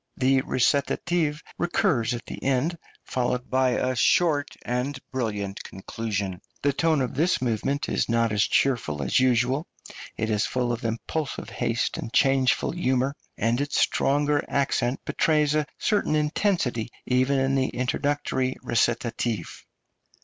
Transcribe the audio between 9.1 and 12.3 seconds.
usual; it is full of impulsive haste and